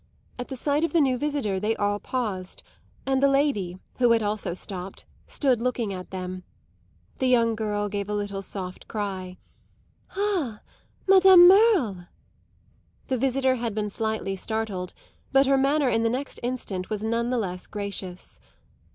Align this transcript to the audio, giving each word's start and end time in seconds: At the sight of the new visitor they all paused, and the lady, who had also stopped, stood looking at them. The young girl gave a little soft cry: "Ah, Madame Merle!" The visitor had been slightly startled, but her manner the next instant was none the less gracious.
At 0.39 0.47
the 0.47 0.55
sight 0.55 0.83
of 0.83 0.93
the 0.93 0.99
new 0.99 1.15
visitor 1.15 1.59
they 1.59 1.75
all 1.75 1.99
paused, 1.99 2.63
and 3.05 3.21
the 3.21 3.29
lady, 3.29 3.77
who 3.99 4.13
had 4.13 4.23
also 4.23 4.55
stopped, 4.55 5.05
stood 5.27 5.61
looking 5.61 5.93
at 5.93 6.09
them. 6.09 6.41
The 7.19 7.27
young 7.27 7.53
girl 7.53 7.87
gave 7.87 8.09
a 8.09 8.15
little 8.15 8.41
soft 8.41 8.87
cry: 8.87 9.37
"Ah, 10.17 10.61
Madame 11.07 11.47
Merle!" 11.47 12.07
The 13.09 13.17
visitor 13.19 13.57
had 13.57 13.75
been 13.75 13.91
slightly 13.91 14.35
startled, 14.35 14.95
but 15.31 15.45
her 15.45 15.55
manner 15.55 15.95
the 15.95 16.09
next 16.09 16.39
instant 16.41 16.89
was 16.89 17.03
none 17.03 17.29
the 17.29 17.37
less 17.37 17.67
gracious. 17.67 18.39